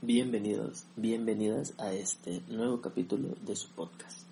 Bienvenidos, 0.00 0.84
bienvenidas 0.94 1.74
a 1.76 1.92
este 1.92 2.40
nuevo 2.46 2.80
capítulo 2.80 3.34
de 3.44 3.56
su 3.56 3.68
podcast. 3.70 4.28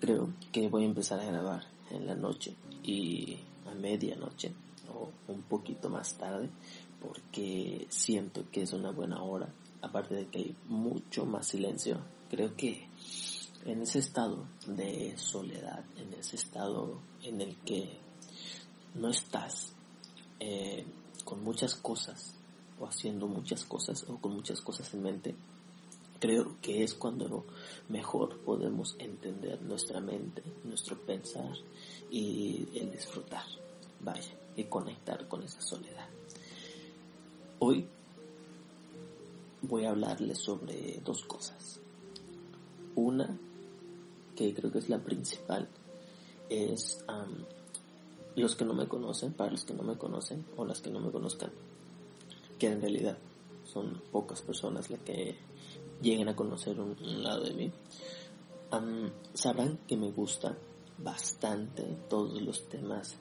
Creo 0.00 0.32
que 0.50 0.68
voy 0.68 0.82
a 0.82 0.86
empezar 0.86 1.20
a 1.20 1.24
grabar 1.24 1.62
en 1.92 2.04
la 2.04 2.16
noche 2.16 2.52
y 2.82 3.38
a 3.70 3.74
medianoche 3.76 4.52
o 4.92 5.12
un 5.32 5.42
poquito 5.42 5.88
más 5.88 6.14
tarde 6.18 6.50
porque 7.00 7.86
siento 7.90 8.50
que 8.50 8.62
es 8.62 8.72
una 8.72 8.90
buena 8.90 9.22
hora, 9.22 9.54
aparte 9.82 10.16
de 10.16 10.26
que 10.26 10.38
hay 10.38 10.56
mucho 10.66 11.26
más 11.26 11.46
silencio. 11.46 12.00
Creo 12.28 12.56
que 12.56 12.88
en 13.66 13.82
ese 13.82 14.00
estado 14.00 14.48
de 14.66 15.16
soledad, 15.16 15.84
en 15.96 16.12
ese 16.14 16.34
estado 16.34 16.98
en 17.22 17.40
el 17.40 17.54
que 17.58 18.00
no 18.96 19.10
estás 19.10 19.76
eh, 20.40 20.84
con 21.24 21.44
muchas 21.44 21.76
cosas 21.76 22.35
o 22.78 22.86
haciendo 22.86 23.26
muchas 23.26 23.64
cosas 23.64 24.04
o 24.08 24.18
con 24.18 24.32
muchas 24.32 24.60
cosas 24.60 24.92
en 24.94 25.02
mente, 25.02 25.34
creo 26.18 26.56
que 26.60 26.82
es 26.82 26.94
cuando 26.94 27.44
mejor 27.88 28.38
podemos 28.40 28.96
entender 28.98 29.60
nuestra 29.62 30.00
mente, 30.00 30.42
nuestro 30.64 30.98
pensar 30.98 31.54
y 32.10 32.68
el 32.74 32.90
disfrutar, 32.90 33.44
vaya, 34.00 34.34
y 34.56 34.64
conectar 34.64 35.28
con 35.28 35.42
esa 35.42 35.60
soledad. 35.60 36.08
Hoy 37.58 37.86
voy 39.62 39.84
a 39.84 39.90
hablarles 39.90 40.38
sobre 40.38 41.00
dos 41.04 41.24
cosas. 41.24 41.80
Una, 42.94 43.38
que 44.34 44.54
creo 44.54 44.70
que 44.70 44.78
es 44.78 44.88
la 44.88 44.98
principal, 44.98 45.68
es 46.48 47.04
los 48.36 48.54
que 48.54 48.64
no 48.64 48.74
me 48.74 48.86
conocen, 48.86 49.32
para 49.32 49.50
los 49.50 49.64
que 49.64 49.74
no 49.74 49.82
me 49.82 49.96
conocen 49.96 50.44
o 50.56 50.64
las 50.64 50.80
que 50.80 50.90
no 50.90 51.00
me 51.00 51.10
conozcan, 51.10 51.50
que 52.58 52.68
en 52.68 52.80
realidad 52.80 53.18
son 53.64 54.02
pocas 54.10 54.42
personas 54.42 54.90
las 54.90 55.00
que 55.00 55.36
lleguen 56.00 56.28
a 56.28 56.36
conocer 56.36 56.78
un, 56.80 56.96
lado 57.22 57.44
de 57.44 57.54
mí, 57.54 57.72
sabrán 59.34 59.78
que 59.86 59.96
me 59.96 60.10
gusta 60.10 60.56
bastante 60.98 61.82
todos 62.08 62.40
los 62.42 62.68
temas 62.68 63.16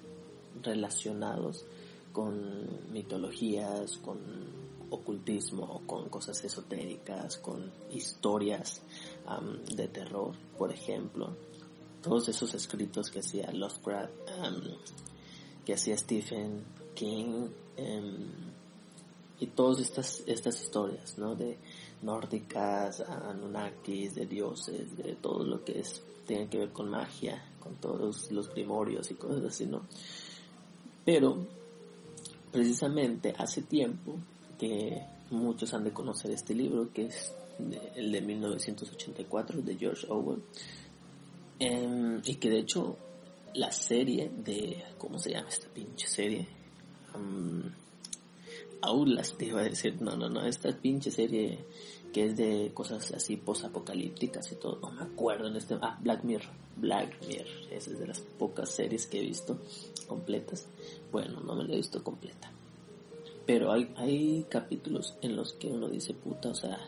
relacionados 0.62 1.66
con 2.12 2.92
mitologías, 2.92 3.98
con 3.98 4.20
ocultismo, 4.90 5.81
con 5.86 6.09
cosas 6.09 6.44
esotéricas, 6.44 7.38
con 7.38 7.72
historias 7.92 8.81
de 9.76 9.88
terror, 9.88 10.34
por 10.58 10.72
ejemplo. 10.72 11.36
Todos 12.02 12.30
esos 12.30 12.54
escritos 12.54 13.09
que 13.09 13.20
hacía 13.20 13.52
Lovecraft, 13.52 14.14
que 15.66 15.74
hacía 15.74 15.98
Stephen 15.98 16.64
King, 16.94 17.50
em, 17.76 18.55
y 19.39 19.47
todas 19.47 19.80
estas, 19.81 20.23
estas 20.25 20.61
historias, 20.61 21.17
¿no? 21.17 21.36
De 21.36 21.58
nórdicas, 22.02 23.02
anunnakis, 23.02 24.16
de 24.16 24.25
dioses, 24.25 24.95
de 24.97 25.16
todo 25.16 25.44
lo 25.44 25.64
que 25.64 25.80
es, 25.80 26.02
tiene 26.25 26.47
que 26.47 26.59
ver 26.59 26.72
con 26.72 26.89
magia, 26.89 27.44
con 27.59 27.75
todos 27.75 28.31
los 28.31 28.47
primorios 28.50 29.09
y 29.11 29.16
cosas 29.16 29.44
así, 29.44 29.66
¿no? 29.66 29.81
Pero, 31.03 31.45
precisamente 32.52 33.33
hace 33.38 33.63
tiempo 33.63 34.17
que 34.58 35.06
muchos 35.31 35.73
han 35.73 35.83
de 35.83 35.91
conocer 35.91 36.31
este 36.31 36.53
libro, 36.53 36.91
que 36.94 37.08
es 37.08 37.33
el 37.95 38.11
de 38.11 38.22
1984 38.22 39.61
de 39.61 39.78
George 39.78 40.08
Orwell, 40.09 40.41
em, 41.59 42.22
y 42.23 42.36
que 42.36 42.50
de 42.50 42.59
hecho 42.59 42.97
la 43.53 43.72
serie 43.72 44.30
de, 44.30 44.83
¿cómo 44.97 45.17
se 45.19 45.31
llama 45.31 45.50
esta 45.50 45.67
pinche 45.69 46.08
serie? 46.08 46.47
Aulas, 48.81 49.36
te 49.38 49.45
iba 49.45 49.62
a 49.62 49.64
decir, 49.64 50.02
no, 50.02 50.16
no, 50.16 50.30
no, 50.30 50.45
esta 50.45 50.72
pinche 50.76 51.12
serie 51.12 51.66
que 52.14 52.26
es 52.26 52.38
de 52.38 52.72
cosas 52.73 53.12
así 53.12 53.36
posapocalípticas 53.36 54.52
y 54.52 54.56
todo, 54.56 54.80
no 54.80 54.92
me 54.92 55.02
acuerdo 55.02 55.48
en 55.48 55.58
este, 55.58 55.76
ah, 55.81 56.00
Black 56.02 56.23
Mirror, 56.23 56.50
Black 56.78 57.20
Mirror, 57.28 57.72
esa 57.72 57.92
es 57.92 58.00
de 58.00 58.08
las 58.08 58.22
pocas 58.22 58.70
series 58.70 59.06
que 59.06 59.19
he 59.19 59.24
visto 59.24 59.59
completas, 60.08 60.68
bueno, 61.12 61.41
no 61.41 61.56
me 61.56 61.66
la 61.66 61.74
he 61.74 61.78
visto 61.78 62.02
completa, 62.03 62.52
pero 63.46 63.72
hay, 63.72 63.94
hay 63.97 64.46
capítulos 64.50 65.16
en 65.22 65.36
los 65.36 65.53
que 65.53 65.68
uno 65.68 65.90
dice, 65.90 66.13
puta, 66.13 66.50
o 66.50 66.56
sea, 66.56 66.80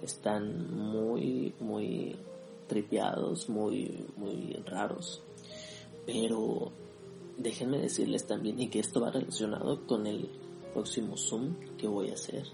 están 0.00 0.72
muy, 0.72 1.54
muy 1.58 2.14
tripeados, 2.68 3.48
muy, 3.48 4.06
muy 4.16 4.52
raros, 4.64 5.22
pero 6.06 6.70
déjenme 7.36 7.78
decirles 7.78 8.26
también, 8.26 8.60
y 8.60 8.68
que 8.68 8.78
esto 8.78 9.00
va 9.00 9.10
relacionado 9.10 9.86
con 9.86 10.06
el 10.06 10.28
próximo 10.72 11.16
Zoom 11.16 11.76
que 11.76 11.88
voy 11.88 12.10
a 12.10 12.14
hacer, 12.14 12.44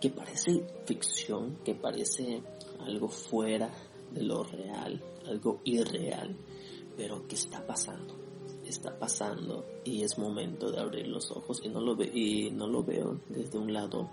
que 0.00 0.10
parece 0.10 0.64
ficción, 0.84 1.58
que 1.64 1.74
parece 1.74 2.42
algo 2.80 3.08
fuera 3.08 3.70
de 4.10 4.22
lo 4.22 4.42
real, 4.42 5.02
algo 5.26 5.60
irreal, 5.64 6.36
pero 6.96 7.26
que 7.26 7.34
está 7.34 7.64
pasando, 7.66 8.14
está 8.64 8.98
pasando 8.98 9.64
y 9.84 10.02
es 10.02 10.18
momento 10.18 10.70
de 10.70 10.80
abrir 10.80 11.06
los 11.06 11.30
ojos 11.30 11.60
y 11.62 11.68
no 11.68 11.80
lo, 11.80 11.96
ve 11.96 12.10
y 12.12 12.50
no 12.50 12.66
lo 12.66 12.82
veo 12.82 13.20
desde 13.28 13.58
un 13.58 13.72
lado 13.72 14.10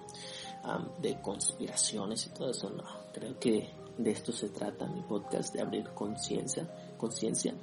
de 1.02 1.22
conspiraciones 1.22 2.28
y 2.28 2.34
todo 2.34 2.52
eso, 2.52 2.70
no, 2.70 2.84
creo 3.14 3.40
que 3.40 3.70
de 3.98 4.12
esto 4.12 4.32
se 4.32 4.50
trata 4.50 4.88
mi 4.88 5.02
podcast, 5.02 5.54
de 5.54 5.62
abrir 5.62 5.90
conciencia, 5.94 6.70
conciencia 6.98 7.56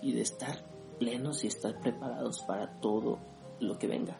y 0.00 0.12
de 0.12 0.22
estar 0.22 0.64
plenos 0.98 1.42
y 1.44 1.48
estar 1.48 1.80
preparados 1.80 2.40
para 2.46 2.80
todo 2.80 3.18
lo 3.60 3.78
que 3.78 3.88
venga 3.88 4.16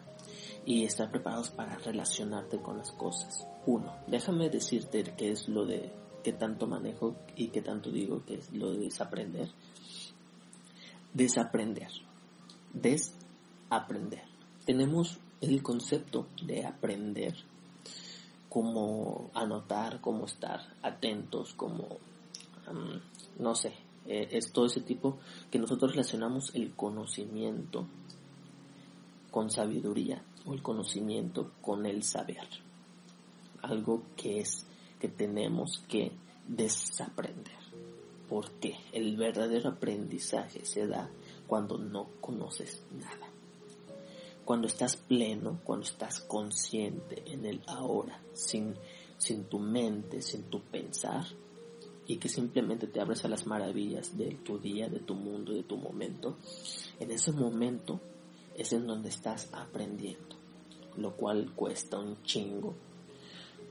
y 0.65 0.83
estar 0.83 1.11
preparados 1.11 1.49
para 1.49 1.77
relacionarte 1.77 2.59
con 2.61 2.77
las 2.77 2.91
cosas. 2.91 3.47
Uno, 3.65 3.93
déjame 4.07 4.49
decirte 4.49 5.03
qué 5.17 5.31
es 5.31 5.47
lo 5.47 5.65
de 5.65 5.91
que 6.23 6.33
tanto 6.33 6.67
manejo 6.67 7.15
y 7.35 7.49
que 7.49 7.61
tanto 7.61 7.91
digo 7.91 8.23
que 8.25 8.35
es 8.35 8.51
lo 8.53 8.71
de 8.71 8.79
desaprender. 8.79 9.49
Desaprender. 11.13 11.89
Desaprender. 12.73 14.23
Tenemos 14.65 15.19
el 15.41 15.61
concepto 15.61 16.27
de 16.45 16.65
aprender 16.65 17.35
como 18.47 19.31
anotar, 19.33 19.99
como 19.99 20.25
estar 20.25 20.61
atentos, 20.81 21.53
como, 21.55 21.87
no 23.39 23.55
sé, 23.55 23.73
eh, 24.05 24.29
es 24.31 24.51
todo 24.51 24.67
ese 24.67 24.81
tipo 24.81 25.17
que 25.49 25.59
nosotros 25.59 25.91
relacionamos 25.91 26.53
el 26.53 26.73
conocimiento 26.75 27.87
con 29.31 29.49
sabiduría 29.49 30.23
o 30.45 30.53
el 30.53 30.61
conocimiento 30.61 31.51
con 31.61 31.85
el 31.85 32.03
saber. 32.03 32.47
Algo 33.61 34.03
que 34.15 34.39
es 34.39 34.65
que 34.99 35.07
tenemos 35.07 35.83
que 35.87 36.11
desaprender. 36.47 37.61
Porque 38.29 38.75
el 38.91 39.17
verdadero 39.17 39.69
aprendizaje 39.69 40.65
se 40.65 40.87
da 40.87 41.09
cuando 41.47 41.77
no 41.77 42.07
conoces 42.21 42.83
nada. 42.91 43.29
Cuando 44.45 44.67
estás 44.67 44.97
pleno, 44.97 45.59
cuando 45.63 45.85
estás 45.85 46.19
consciente 46.19 47.23
en 47.31 47.45
el 47.45 47.61
ahora, 47.67 48.21
sin, 48.33 48.75
sin 49.17 49.45
tu 49.45 49.59
mente, 49.59 50.21
sin 50.21 50.43
tu 50.43 50.61
pensar, 50.61 51.25
y 52.05 52.17
que 52.17 52.27
simplemente 52.27 52.87
te 52.87 52.99
abres 52.99 53.23
a 53.23 53.29
las 53.29 53.47
maravillas 53.47 54.17
de 54.17 54.35
tu 54.43 54.59
día, 54.59 54.89
de 54.89 54.99
tu 54.99 55.15
mundo, 55.15 55.53
de 55.53 55.63
tu 55.63 55.77
momento, 55.77 56.37
en 56.99 57.11
ese 57.11 57.31
momento 57.31 58.01
es 58.55 58.73
en 58.73 58.87
donde 58.87 59.09
estás 59.09 59.49
aprendiendo, 59.51 60.35
lo 60.97 61.15
cual 61.15 61.51
cuesta 61.55 61.99
un 61.99 62.21
chingo. 62.23 62.75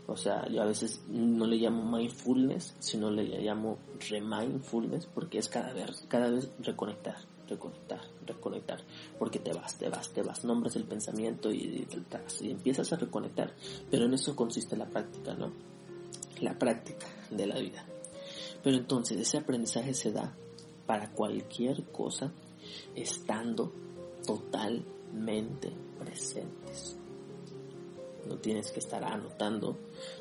O 0.07 0.17
sea, 0.17 0.49
yo 0.49 0.63
a 0.63 0.67
veces 0.67 1.03
no 1.09 1.47
le 1.47 1.57
llamo 1.57 1.97
mindfulness, 1.97 2.75
sino 2.81 3.11
le 3.11 3.25
llamo 3.41 3.79
remindfulness, 4.11 5.07
porque 5.07 5.39
es 5.39 5.49
cada 5.49 5.73
vez, 5.73 6.05
cada 6.09 6.29
vez 6.29 6.51
reconectar, 6.61 7.17
reconectar, 7.49 8.01
reconectar, 8.27 8.81
porque 9.19 9.39
te 9.39 9.53
vas, 9.53 9.79
te 9.79 9.89
vas, 9.89 10.09
te 10.11 10.23
vas, 10.23 10.45
nombres 10.45 10.75
el 10.75 10.85
pensamiento 10.85 11.53
y, 11.53 11.59
y, 11.59 11.89
y 12.41 12.51
empiezas 12.51 12.93
a 12.93 12.97
reconectar, 12.97 13.55
pero 13.91 14.07
en 14.07 14.15
eso 14.15 14.35
consiste 14.35 14.77
la 14.77 14.87
práctica, 14.87 15.35
¿no? 15.35 15.53
La 16.41 16.59
práctica 16.59 17.07
de 17.31 17.47
la 17.47 17.59
vida. 17.59 17.87
Pero 18.63 18.77
entonces 18.77 19.21
ese 19.21 19.39
aprendizaje 19.39 19.95
se 19.95 20.13
da 20.13 20.35
para 20.87 21.11
cualquier 21.13 21.85
cosa 21.87 22.33
estando 22.95 23.73
totalmente 24.27 25.73
presentes. 25.99 26.97
No 28.27 28.39
tienes 28.39 28.71
que 28.71 28.79
estar 28.79 29.03
anotando, 29.03 29.77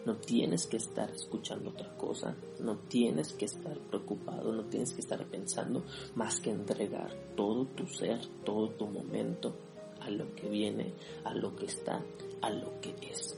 no 0.06 0.16
tienes 0.18 0.66
que 0.66 0.78
estar 0.78 1.12
escuchando 1.12 1.70
otra 1.70 1.96
cosa, 1.96 2.36
no 2.60 2.78
tienes 2.80 3.34
que 3.34 3.46
estar 3.46 3.78
preocupado, 3.78 4.52
no 4.52 4.66
tienes 4.66 4.94
que 4.94 5.02
estar 5.02 5.24
pensando 5.28 5.86
más 6.16 6.40
que 6.40 6.50
entregar 6.50 7.14
todo 7.36 7.66
tu 7.68 7.86
ser, 7.86 8.20
todo 8.44 8.70
tu 8.72 8.88
momento 8.88 9.56
a 10.00 10.10
lo 10.10 10.34
que 10.34 10.50
viene, 10.50 10.94
a 11.24 11.34
lo 11.36 11.56
que 11.56 11.66
está, 11.66 12.04
a 12.42 12.50
lo 12.50 12.82
que 12.82 12.96
es. 13.02 13.38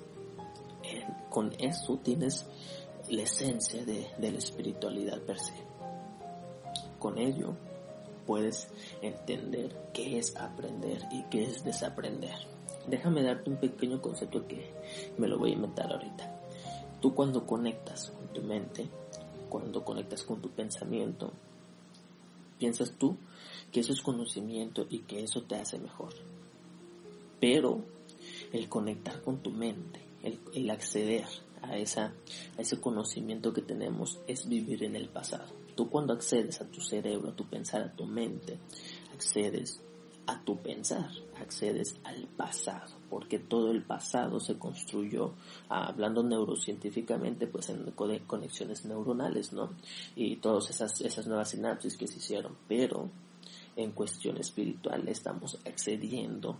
con 1.29 1.51
eso 1.59 1.99
tienes 2.03 2.45
la 3.09 3.23
esencia 3.23 3.83
de, 3.83 4.07
la 4.19 4.37
espiritualidad 4.37 5.19
per 5.21 5.39
se. 5.39 5.53
Con 6.99 7.17
ello 7.17 7.55
puedes 8.25 8.67
entender 9.01 9.75
qué 9.93 10.17
es 10.17 10.35
aprender 10.35 11.01
y 11.11 11.23
qué 11.23 11.43
es 11.43 11.63
desaprender. 11.63 12.35
Déjame 12.87 13.23
darte 13.23 13.49
un 13.49 13.57
pequeño 13.57 14.01
concepto 14.01 14.47
que 14.47 14.73
me 15.17 15.27
lo 15.27 15.37
voy 15.37 15.51
a 15.51 15.55
inventar 15.55 15.91
ahorita. 15.91 16.41
Tú 16.99 17.13
cuando 17.13 17.45
conectas 17.45 18.11
con 18.11 18.27
tu 18.33 18.41
mente, 18.41 18.89
cuando 19.49 19.83
conectas 19.83 20.23
con 20.23 20.41
tu 20.41 20.49
pensamiento, 20.49 21.31
piensas 22.57 22.93
tú 22.97 23.17
que 23.71 23.81
eso 23.81 23.93
es 23.93 24.01
conocimiento 24.01 24.85
y 24.89 24.99
que 24.99 25.23
eso 25.23 25.43
te 25.43 25.55
hace 25.55 25.79
mejor. 25.79 26.13
Pero 27.39 27.83
el 28.53 28.69
conectar 28.69 29.21
con 29.21 29.39
tu 29.39 29.51
mente, 29.51 29.99
el, 30.53 30.69
acceder 30.69 31.25
a, 31.63 31.77
esa, 31.77 32.13
a 32.57 32.61
ese 32.61 32.79
conocimiento 32.79 33.53
que 33.53 33.61
tenemos 33.61 34.19
es 34.27 34.47
vivir 34.47 34.83
en 34.83 34.95
el 34.95 35.09
pasado. 35.09 35.53
Tú 35.75 35.89
cuando 35.89 36.13
accedes 36.13 36.61
a 36.61 36.69
tu 36.69 36.81
cerebro, 36.81 37.29
a 37.29 37.35
tu 37.35 37.45
pensar, 37.45 37.81
a 37.81 37.95
tu 37.95 38.05
mente, 38.05 38.59
accedes 39.13 39.81
a 40.25 40.39
tu 40.43 40.57
pensar, 40.57 41.09
accedes 41.41 41.95
al 42.03 42.27
pasado, 42.27 42.95
porque 43.09 43.39
todo 43.39 43.71
el 43.71 43.83
pasado 43.83 44.39
se 44.39 44.57
construyó, 44.57 45.33
ah, 45.69 45.87
hablando 45.87 46.23
neurocientíficamente, 46.23 47.47
pues 47.47 47.69
en 47.69 47.91
conexiones 47.91 48.85
neuronales, 48.85 49.51
¿no? 49.51 49.71
Y 50.15 50.37
todas 50.37 50.69
esas, 50.69 51.01
esas 51.01 51.27
nuevas 51.27 51.49
sinapsis 51.49 51.97
que 51.97 52.07
se 52.07 52.17
hicieron, 52.17 52.55
pero 52.67 53.09
en 53.75 53.91
cuestión 53.91 54.37
espiritual 54.37 55.07
estamos 55.07 55.59
accediendo 55.65 56.57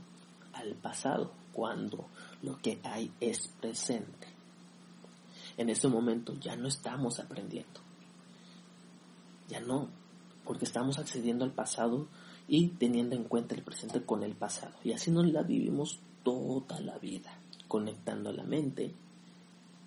al 0.54 0.76
pasado 0.76 1.32
cuando 1.52 2.10
lo 2.42 2.58
que 2.58 2.80
hay 2.84 3.12
es 3.20 3.48
presente. 3.48 4.33
En 5.58 5.70
este 5.70 5.88
momento 5.88 6.34
ya 6.40 6.56
no 6.56 6.68
estamos 6.68 7.20
aprendiendo. 7.20 7.82
Ya 9.50 9.60
no, 9.60 9.90
porque 10.46 10.66
estamos 10.66 10.98
accediendo 10.98 11.46
al 11.46 11.52
pasado 11.52 12.08
y 12.48 12.70
teniendo 12.70 13.16
en 13.16 13.24
cuenta 13.24 13.56
el 13.56 13.64
presente 13.64 14.04
con 14.04 14.24
el 14.24 14.36
pasado. 14.36 14.74
Y 14.84 14.92
así 14.92 15.12
nos 15.12 15.32
la 15.32 15.44
vivimos 15.44 16.00
toda 16.24 16.80
la 16.82 16.98
vida, 16.98 17.38
conectando 17.68 18.32
la 18.32 18.44
mente 18.44 18.94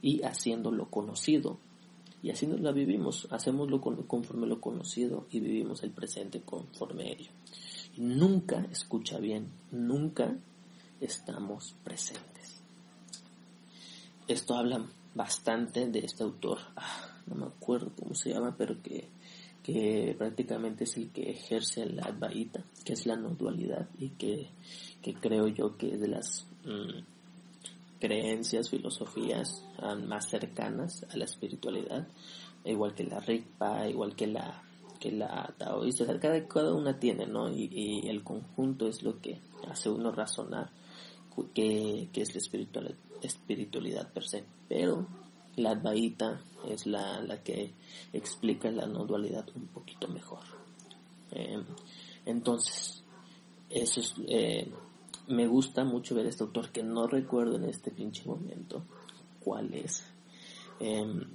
y 0.03 0.23
haciéndolo 0.23 0.89
conocido. 0.91 1.59
Y 2.23 2.31
así 2.31 2.47
nos 2.47 2.61
la 2.61 2.73
vivimos, 2.73 3.29
hacemos 3.31 3.69
conforme 4.07 4.47
lo 4.47 4.61
conocido 4.61 5.27
y 5.31 5.41
vivimos 5.41 5.83
el 5.83 5.91
presente 5.91 6.41
conforme 6.41 7.13
ello. 7.13 7.31
Y 7.97 8.01
nunca, 8.01 8.67
escucha 8.71 9.19
bien, 9.19 9.51
nunca 9.71 10.37
estamos 11.01 11.75
presentes. 11.85 12.63
Esto 14.29 14.57
habla 14.57 14.85
bastante 15.17 15.87
de 15.87 16.01
este 16.01 16.23
autor, 16.23 16.59
ah, 16.77 17.09
no 17.27 17.35
me 17.35 17.47
acuerdo 17.47 17.93
cómo 17.97 18.15
se 18.15 18.31
llama, 18.31 18.55
pero 18.57 18.81
que 18.83 19.09
que 19.67 20.15
prácticamente 20.17 20.85
es 20.85 20.97
el 20.97 21.11
que 21.11 21.29
ejerce 21.29 21.87
la 21.87 22.05
Advaita, 22.05 22.63
que 22.85 22.93
es 22.93 23.05
la 23.05 23.17
no 23.17 23.31
dualidad 23.31 23.89
y 23.99 24.11
que, 24.11 24.51
creo 25.21 25.49
yo 25.49 25.77
que 25.77 25.95
es 25.95 26.01
de 26.01 26.07
las 26.07 26.47
mm, 26.65 27.03
creencias, 27.99 28.71
filosofías 28.71 29.65
ah, 29.79 29.97
más 29.97 30.29
cercanas 30.29 31.05
a 31.11 31.17
la 31.17 31.25
espiritualidad, 31.25 32.07
igual 32.65 32.95
que 32.95 33.03
la 33.03 33.19
Rigpa, 33.19 33.89
igual 33.89 34.15
que 34.15 34.29
la 34.29 34.63
que 35.01 35.11
la 35.11 35.53
taoísta, 35.59 36.07
cada, 36.21 36.73
una 36.73 37.01
tiene, 37.01 37.27
¿no? 37.27 37.51
Y, 37.51 38.09
el 38.09 38.23
conjunto 38.23 38.87
es 38.87 39.03
lo 39.03 39.21
que 39.21 39.41
hace 39.69 39.91
uno 39.91 40.13
razonar 40.13 40.71
que, 41.55 42.09
que 42.13 42.23
es 42.23 42.33
la 42.35 42.39
espiritualidad, 42.39 42.97
espiritualidad 43.23 44.13
per 44.13 44.27
se. 44.27 44.45
Pero 44.69 45.07
la 45.57 45.71
Advaita 45.71 46.41
es 46.69 46.87
la, 46.87 47.21
la 47.23 47.43
que 47.43 47.73
explica 48.13 48.71
la 48.71 48.87
no 48.87 49.05
dualidad 49.05 49.47
un 49.55 49.67
poquito 49.69 50.09
mejor. 50.09 50.41
Em, 51.31 51.65
entonces, 52.25 53.03
eso 53.71 54.01
es, 54.01 54.15
eh, 54.29 54.71
me 55.29 55.47
gusta 55.47 55.85
mucho 55.85 56.15
ver 56.15 56.27
este 56.27 56.45
autor 56.45 56.71
que 56.71 56.83
no 56.83 57.07
recuerdo 57.07 57.57
en 57.57 57.65
este 57.65 57.91
pinche 57.91 58.25
momento 58.25 58.85
cuál 59.41 59.75
es. 59.75 60.05
Em, 60.79 61.26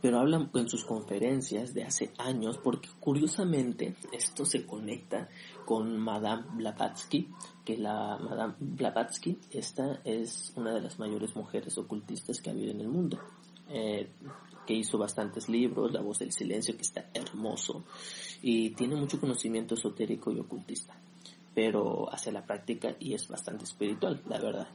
pero 0.00 0.18
hablan 0.18 0.50
en 0.54 0.68
sus 0.68 0.84
conferencias 0.84 1.74
de 1.74 1.84
hace 1.84 2.12
años 2.18 2.58
porque 2.58 2.88
curiosamente 3.00 3.94
esto 4.12 4.44
se 4.44 4.64
conecta 4.64 5.28
con 5.64 5.98
Madame 5.98 6.44
Blavatsky, 6.54 7.28
que 7.64 7.76
la 7.76 8.18
Madame 8.18 8.54
Blavatsky, 8.58 9.38
esta 9.50 10.00
es 10.04 10.52
una 10.56 10.74
de 10.74 10.80
las 10.80 10.98
mayores 10.98 11.36
mujeres 11.36 11.76
ocultistas 11.78 12.40
que 12.40 12.50
ha 12.50 12.52
habido 12.52 12.70
en 12.72 12.80
el 12.80 12.88
mundo, 12.88 13.20
eh, 13.68 14.10
que 14.66 14.74
hizo 14.74 14.98
bastantes 14.98 15.48
libros, 15.48 15.92
La 15.92 16.00
voz 16.00 16.18
del 16.20 16.32
silencio, 16.32 16.76
que 16.76 16.82
está 16.82 17.10
hermoso, 17.12 17.84
y 18.42 18.70
tiene 18.70 18.96
mucho 18.96 19.20
conocimiento 19.20 19.74
esotérico 19.74 20.32
y 20.32 20.40
ocultista, 20.40 20.98
pero 21.54 22.10
hace 22.12 22.32
la 22.32 22.46
práctica 22.46 22.96
y 22.98 23.14
es 23.14 23.28
bastante 23.28 23.64
espiritual, 23.64 24.22
la 24.28 24.40
verdad. 24.40 24.68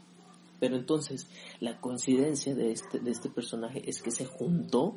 Pero 0.59 0.77
entonces, 0.77 1.27
la 1.59 1.79
coincidencia 1.81 2.55
de 2.55 2.71
este, 2.71 2.99
de 2.99 3.11
este 3.11 3.29
personaje 3.29 3.89
es 3.89 4.01
que 4.01 4.11
se 4.11 4.25
juntó 4.25 4.95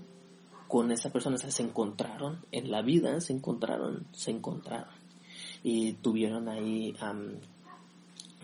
con 0.68 0.92
esa 0.92 1.10
persona, 1.10 1.38
se 1.38 1.62
encontraron 1.62 2.44
en 2.52 2.70
la 2.70 2.82
vida, 2.82 3.20
se 3.20 3.32
encontraron, 3.32 4.06
se 4.12 4.30
encontraron 4.30 4.94
y 5.62 5.94
tuvieron 5.94 6.48
ahí, 6.48 6.94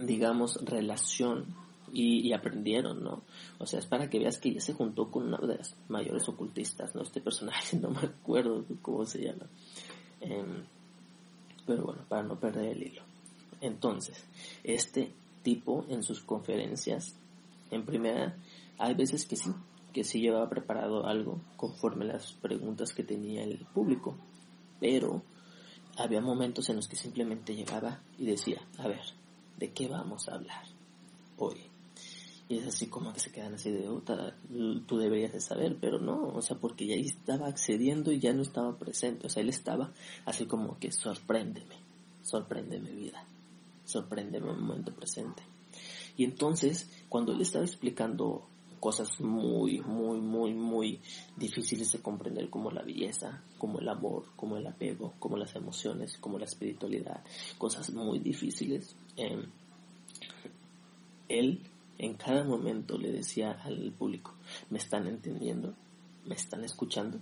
digamos, 0.01 0.59
relación 0.65 1.47
y, 1.93 2.33
aprendieron, 2.33 3.05
¿no? 3.05 3.23
O 3.59 3.67
sea, 3.67 3.79
es 3.79 3.87
para 3.87 4.11
que 4.11 4.19
veas 4.19 4.39
que 4.39 4.49
ella 4.49 4.61
se 4.61 4.73
juntó 4.73 5.11
con 5.11 5.29
una 5.29 5.39
de 5.39 5.59
las 5.59 5.77
mayores 5.89 6.29
ocultistas, 6.29 6.95
¿no? 6.95 7.03
Este 7.03 7.21
personaje, 7.21 7.77
no 7.81 7.91
me 7.91 8.01
acuerdo 8.01 8.65
cómo 8.83 9.05
se 9.07 9.23
llama. 9.23 9.47
Em, 10.21 10.65
pero 11.67 11.85
bueno, 11.85 12.03
para 12.09 12.23
no 12.23 12.39
perder 12.41 12.77
el 12.77 12.83
hilo. 12.83 13.03
Entonces, 13.61 14.25
este 14.65 15.13
tipo 15.43 15.85
en 15.89 16.03
sus 16.03 16.21
conferencias, 16.21 17.15
en 17.71 17.85
primera, 17.85 18.37
hay 18.79 18.95
veces 18.95 19.25
que 19.25 19.37
sí, 19.37 19.51
que 19.95 20.05
sí 20.05 20.21
llevaba 20.21 20.51
preparado 20.51 21.07
algo 21.07 21.41
conforme 21.57 22.05
las 22.05 22.33
preguntas 22.33 22.93
que 22.93 23.05
tenía 23.05 23.45
el 23.45 23.59
público, 23.73 24.19
pero 24.81 25.23
había 25.97 26.21
momentos 26.21 26.69
en 26.69 26.77
los 26.77 26.89
que 26.89 26.97
simplemente 26.97 27.55
llegaba 27.55 28.03
y 28.19 28.27
decía, 28.27 28.61
a 28.79 28.89
ver, 28.89 29.01
¿de 29.57 29.73
qué 29.73 29.87
vamos 29.87 30.29
a 30.29 30.35
hablar 30.35 30.65
hoy? 31.39 31.71
Y 32.49 32.59
es 32.59 32.67
así 32.67 32.89
como 32.89 33.13
que 33.13 33.21
se 33.21 33.31
quedan 33.31 33.55
así 33.55 33.71
de, 33.71 33.89
tú 34.87 34.99
deberías 34.99 35.33
de 35.33 35.41
saber, 35.41 35.79
pero 35.81 35.99
no, 35.99 36.29
o 36.35 36.43
sea, 36.43 36.59
porque 36.59 36.87
ya 36.87 36.97
estaba 36.97 37.47
accediendo 37.47 38.13
y 38.13 38.19
ya 38.19 38.35
no 38.35 38.43
estaba 38.43 38.77
presente, 38.77 39.29
o 39.29 39.31
sea, 39.31 39.43
él 39.43 39.49
estaba 39.49 39.93
así 40.27 40.45
como 40.45 40.79
que 40.79 40.91
sorpréndeme, 40.91 41.77
sorpréndeme 42.23 42.91
vida, 42.91 43.25
sorpréndeme 43.85 44.51
el 44.51 44.59
momento 44.59 44.93
presente. 44.93 45.43
Y 46.17 46.25
entonces, 46.25 46.91
cuando 47.09 47.33
él 47.33 47.41
estaba 47.41 47.65
explicando 47.65 48.47
cosas 48.85 49.19
muy, 49.19 49.81
muy, 49.81 50.21
muy, 50.21 50.53
muy 50.53 51.01
difíciles 51.39 51.91
de 51.93 52.01
comprender 52.01 52.51
como 52.51 52.71
la 52.71 52.83
belleza, 52.83 53.43
como 53.57 53.79
el 53.79 53.89
amor, 53.89 54.27
como 54.37 54.59
el 54.59 54.67
apego, 54.67 55.15
como 55.19 55.39
las 55.39 55.57
emociones, 55.57 56.19
como 56.19 56.39
la 56.39 56.45
espiritualidad, 56.45 57.25
cosas 57.57 57.91
muy 57.95 58.19
difíciles. 58.19 58.95
Em, 59.17 59.47
él 61.31 61.63
en 61.97 62.13
cada 62.13 62.45
momento 62.45 62.99
le 62.99 63.11
decía 63.11 63.53
al 63.53 63.91
público, 63.93 64.35
¿me 64.69 64.77
están 64.77 65.07
entendiendo? 65.07 65.73
¿Me 66.27 66.35
están 66.35 66.63
escuchando? 66.63 67.19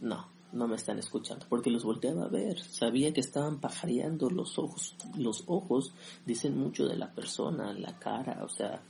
No, 0.00 0.28
no 0.52 0.68
me 0.68 0.76
están 0.76 1.00
escuchando, 1.00 1.44
porque 1.48 1.70
los 1.70 1.82
volteaba 1.82 2.26
a 2.26 2.28
ver, 2.28 2.60
sabía 2.60 3.12
que 3.12 3.20
estaban 3.20 3.58
pajareando 3.58 4.30
los 4.30 4.56
ojos, 4.60 4.94
los 5.16 5.42
ojos 5.48 5.92
dicen 6.24 6.56
mucho 6.56 6.86
de 6.86 6.96
la 6.96 7.10
persona, 7.12 7.72
la 7.72 7.98
cara, 7.98 8.44
o 8.44 8.48
sea, 8.48 8.80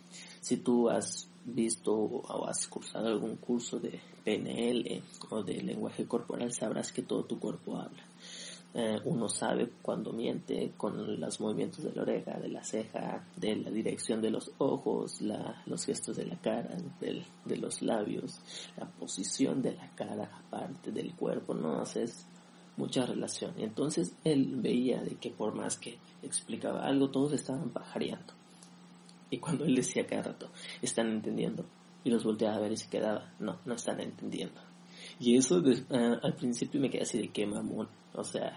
si 0.43 0.59
tú 0.59 0.91
has 0.91 1.31
visto 1.55 1.95
o 1.95 2.47
has 2.47 2.67
cursado 2.69 3.09
algún 3.09 3.37
curso 3.37 3.79
de 3.79 4.01
PNL 4.25 5.03
o 5.31 5.43
de 5.43 5.63
lenguaje 5.63 6.07
corporal, 6.07 6.53
sabrás 6.53 6.93
que 6.93 7.03
todo 7.03 7.25
tu 7.25 7.39
cuerpo 7.39 7.77
habla. 7.77 8.05
Eh, 8.75 9.01
uno 9.07 9.29
sabe 9.29 9.71
cuando 9.81 10.13
miente 10.13 10.73
con 10.77 11.19
los 11.19 11.41
movimientos 11.41 11.83
de 11.83 11.93
la 11.95 12.03
oreja, 12.03 12.39
de 12.39 12.49
la 12.49 12.63
ceja, 12.63 13.27
de 13.35 13.57
la 13.57 13.71
dirección 13.71 14.21
de 14.21 14.31
los 14.31 14.53
ojos, 14.59 15.23
los 15.67 15.85
gestos 15.87 16.17
de 16.17 16.27
la 16.27 16.37
cara, 16.37 16.77
de 17.01 17.57
los 17.57 17.81
labios, 17.81 18.41
la 18.77 18.87
posición 18.87 19.63
de 19.63 19.73
la 19.73 19.91
cara 19.95 20.31
aparte 20.47 20.93
del 20.93 21.15
cuerpo, 21.15 21.55
¿no? 21.55 21.81
haces 21.81 22.27
mucha 22.77 23.07
relación. 23.07 23.55
Entonces 23.57 24.15
él 24.23 24.57
veía 24.57 25.03
de 25.03 25.17
que 25.17 25.31
por 25.31 25.55
más 25.55 25.79
que 25.79 25.99
explicaba 26.23 26.87
algo, 26.87 27.11
todos 27.11 27.33
estaban 27.33 27.71
pajareando. 27.71 28.35
Y 29.31 29.39
cuando 29.39 29.65
él 29.65 29.75
decía 29.75 30.07
cada 30.07 30.23
rato, 30.23 30.51
están 30.81 31.09
entendiendo, 31.09 31.65
y 32.05 32.11
los 32.11 32.25
volteaba 32.25 32.57
a 32.57 32.61
ver 32.61 32.73
y 32.73 32.77
se 32.77 32.89
quedaba, 32.89 33.33
no, 33.39 33.61
no 33.65 33.75
están 33.75 34.01
entendiendo. 34.01 34.61
Y 35.21 35.37
eso 35.37 35.63
ah, 35.91 36.19
al 36.23 36.35
principio 36.35 36.81
me 36.81 36.91
quedé 36.91 37.03
así 37.03 37.19
de 37.19 37.29
qué 37.29 37.47
mamón, 37.47 37.89
o 38.15 38.25
sea, 38.25 38.55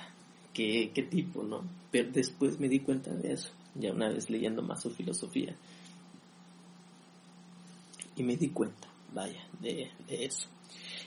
qué, 0.53 0.91
qué 0.93 1.03
tipo, 1.03 1.43
¿no? 1.43 1.63
Pero 1.91 2.11
después 2.11 2.59
me 2.59 2.69
di 2.69 2.79
cuenta 2.79 3.11
de 3.11 3.33
eso, 3.33 3.51
ya 3.75 3.91
una 3.91 4.09
vez 4.09 4.29
leyendo 4.29 4.61
más 4.61 4.81
su 4.81 4.91
filosofía. 4.91 5.55
Y 8.15 8.23
me 8.23 8.35
di 8.35 8.49
cuenta, 8.49 8.87
vaya, 9.13 9.47
de, 9.59 9.89
de 10.07 10.25
eso. 10.25 10.47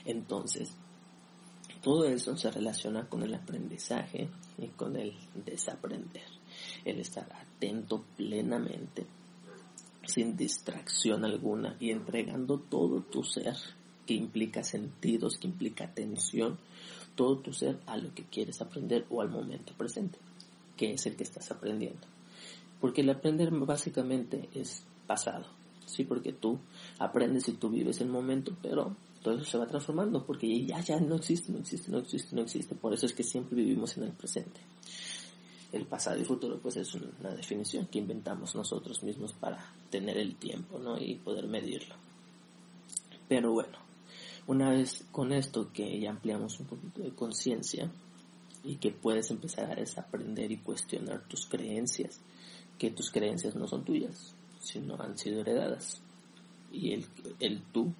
Entonces, 0.05 0.75
todo 1.81 2.05
eso 2.05 2.35
se 2.35 2.51
relaciona 2.51 3.07
con 3.07 3.23
el 3.23 3.33
aprendizaje 3.33 4.29
y 4.57 4.67
con 4.69 4.95
el 4.95 5.13
desaprender. 5.45 6.25
El 6.83 6.99
estar 6.99 7.31
atento 7.31 8.03
plenamente 8.15 9.05
sin 10.05 10.37
distracción 10.37 11.25
alguna 11.25 11.75
y 11.79 11.91
entregando 11.91 12.59
todo 12.59 13.01
tu 13.01 13.23
ser 13.23 13.55
que 14.05 14.13
implica 14.13 14.63
sentidos, 14.63 15.37
que 15.37 15.47
implica 15.47 15.85
atención, 15.85 16.57
todo 17.15 17.37
tu 17.39 17.53
ser 17.53 17.79
a 17.85 17.97
lo 17.97 18.13
que 18.13 18.23
quieres 18.23 18.61
aprender 18.61 19.05
o 19.09 19.21
al 19.21 19.29
momento 19.29 19.73
presente, 19.77 20.19
que 20.77 20.93
es 20.93 21.05
el 21.05 21.15
que 21.15 21.23
estás 21.23 21.49
aprendiendo. 21.51 22.07
Porque 22.79 23.01
el 23.01 23.09
aprender 23.09 23.51
básicamente 23.51 24.49
es 24.53 24.83
pasado, 25.07 25.45
sí, 25.85 26.03
porque 26.03 26.33
tú 26.33 26.59
aprendes 26.99 27.47
y 27.47 27.53
tú 27.53 27.69
vives 27.69 28.01
el 28.01 28.09
momento, 28.09 28.55
pero 28.61 28.95
todo 29.25 29.35
eso 29.35 29.45
se 29.45 29.57
va 29.57 29.65
transformando 29.65 30.23
porque 30.23 30.65
ya, 30.65 30.79
ya 30.81 30.99
no 30.99 31.15
existe, 31.15 31.51
no 31.51 31.57
existe, 31.57 31.91
no 31.91 31.97
existe, 31.97 32.35
no 32.35 32.43
existe. 32.43 32.75
Por 32.75 32.93
eso 32.93 33.07
es 33.07 33.13
que 33.13 33.23
siempre 33.23 33.55
vivimos 33.55 33.97
en 33.97 34.03
el 34.03 34.11
presente. 34.11 34.59
El 35.75 35.87
pasado 35.87 36.17
y 36.17 36.23
futuro 36.23 36.57
pues 36.61 36.77
es 36.77 36.95
una 36.95 37.31
definición 37.35 37.87
que 37.87 37.99
inventamos 37.99 38.55
nosotros 38.55 39.03
mismos 39.03 39.33
para 39.33 39.73
tener 39.89 40.17
el 40.17 40.37
tiempo, 40.37 40.79
¿no? 40.79 40.97
Y 40.97 41.15
poder 41.15 41.47
medirlo. 41.47 41.95
Pero 43.27 43.51
bueno, 43.51 43.77
una 44.47 44.69
vez 44.69 45.03
con 45.11 45.33
esto 45.33 45.73
que 45.73 45.99
ya 45.99 46.11
ampliamos 46.11 46.61
un 46.61 46.67
poquito 46.67 47.01
de 47.01 47.09
conciencia 47.09 47.91
y 48.63 48.77
que 48.77 48.91
puedes 48.91 49.29
empezar 49.31 49.69
a 49.69 49.75
desaprender 49.75 50.49
y 50.49 50.59
cuestionar 50.59 51.27
tus 51.27 51.45
creencias, 51.45 52.21
que 52.79 52.91
tus 52.91 53.11
creencias 53.11 53.55
no 53.55 53.67
son 53.67 53.83
tuyas, 53.83 54.33
sino 54.61 54.95
han 54.95 55.17
sido 55.17 55.41
heredadas. 55.41 56.01
Y 56.71 56.93
el, 56.93 57.05
el 57.41 57.61
tú, 57.73 57.93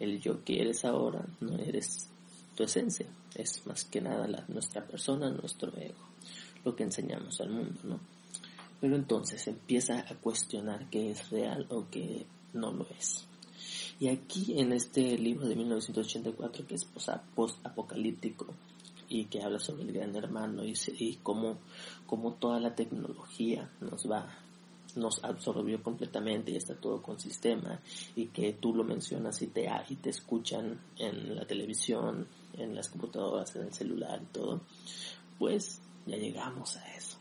el 0.00 0.20
yo 0.20 0.42
que 0.42 0.60
eres 0.60 0.84
ahora, 0.84 1.24
no 1.40 1.56
eres 1.56 2.08
tu 2.56 2.64
esencia, 2.64 3.06
es 3.36 3.64
más 3.64 3.84
que 3.84 4.00
nada 4.00 4.26
la, 4.26 4.44
nuestra 4.48 4.84
persona, 4.84 5.30
nuestro 5.30 5.72
ego, 5.76 6.15
lo 6.66 6.74
que 6.74 6.82
enseñamos 6.82 7.40
al 7.40 7.50
mundo, 7.50 7.80
¿no? 7.84 8.00
Pero 8.80 8.96
entonces 8.96 9.46
empieza 9.46 10.00
a 10.00 10.16
cuestionar 10.16 10.90
qué 10.90 11.12
es 11.12 11.30
real 11.30 11.66
o 11.70 11.86
qué 11.90 12.26
no 12.52 12.72
lo 12.72 12.86
es. 12.98 13.24
Y 14.00 14.08
aquí 14.08 14.58
en 14.58 14.72
este 14.72 15.16
libro 15.16 15.46
de 15.46 15.54
1984, 15.54 16.66
que 16.66 16.74
es 16.74 16.84
post-apocalíptico 17.34 18.46
y 19.08 19.26
que 19.26 19.42
habla 19.42 19.60
sobre 19.60 19.84
el 19.84 19.92
gran 19.92 20.14
hermano 20.16 20.64
y, 20.64 20.74
y 20.98 21.14
cómo, 21.22 21.58
cómo 22.06 22.34
toda 22.34 22.58
la 22.58 22.74
tecnología 22.74 23.70
nos 23.80 24.10
va 24.10 24.26
nos 24.96 25.22
absorbió 25.22 25.82
completamente 25.82 26.50
y 26.50 26.56
está 26.56 26.74
todo 26.74 27.02
con 27.02 27.20
sistema 27.20 27.78
y 28.14 28.28
que 28.28 28.54
tú 28.54 28.74
lo 28.74 28.82
mencionas 28.82 29.42
y 29.42 29.48
te, 29.48 29.68
y 29.90 29.96
te 29.96 30.08
escuchan 30.08 30.80
en 30.98 31.36
la 31.36 31.46
televisión, 31.46 32.26
en 32.54 32.74
las 32.74 32.88
computadoras, 32.88 33.54
en 33.56 33.64
el 33.64 33.74
celular 33.74 34.22
y 34.22 34.32
todo, 34.32 34.62
pues 35.38 35.82
ya 36.06 36.16
llegamos 36.16 36.76
a 36.76 36.94
eso. 36.94 37.18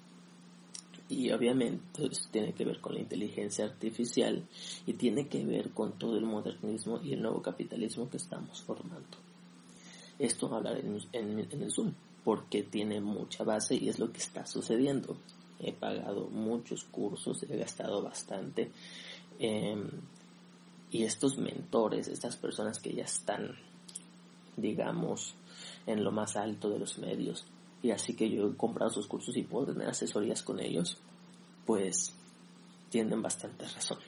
Y 1.08 1.32
obviamente 1.32 2.08
eso 2.08 2.28
tiene 2.32 2.54
que 2.54 2.66
ver 2.66 2.82
con 2.82 2.96
la 2.96 3.02
inteligencia 3.02 3.66
artificial 3.66 4.48
y 4.88 4.94
tiene 4.94 5.28
que 5.28 5.46
ver 5.46 5.72
con 5.72 6.00
todo 6.00 6.18
el 6.18 6.26
modernismo 6.26 7.00
y 7.04 7.14
el 7.14 7.22
nuevo 7.22 7.42
capitalismo 7.42 8.10
que 8.10 8.18
estamos 8.18 8.62
formando. 8.64 9.18
Esto 10.18 10.54
hablar 10.56 10.78
en, 10.78 10.98
en, 11.12 11.40
en 11.52 11.62
el 11.62 11.72
Zoom 11.72 11.94
porque 12.26 12.64
tiene 12.64 13.00
mucha 13.00 13.44
base 13.44 13.76
y 13.76 13.88
es 13.88 14.00
lo 14.00 14.12
que 14.12 14.18
está 14.18 14.48
sucediendo. 14.48 15.16
He 15.60 15.72
pagado 15.72 16.28
muchos 16.28 16.84
cursos, 16.86 17.44
he 17.44 17.56
gastado 17.56 18.02
bastante. 18.02 18.72
Em, 19.38 19.88
y 20.90 21.04
estos 21.04 21.38
mentores, 21.38 22.08
estas 22.08 22.36
personas 22.36 22.80
que 22.80 22.94
ya 22.94 23.04
están, 23.04 23.56
digamos, 24.58 25.36
en 25.86 26.04
lo 26.04 26.12
más 26.12 26.36
alto 26.36 26.70
de 26.70 26.80
los 26.80 26.98
medios, 26.98 27.46
y 27.86 27.92
así 27.92 28.16
que 28.16 28.28
yo 28.28 28.48
he 28.48 28.58
comprado 28.58 28.90
sus 28.90 29.06
cursos 29.06 29.38
y 29.38 29.44
puedo 29.44 29.68
tener 29.68 29.88
asesorías 29.88 30.42
con 30.42 30.60
ellos, 30.60 30.98
pues 31.68 32.16
tienen 32.90 33.22
bastante 33.22 33.68
razón. 33.68 34.00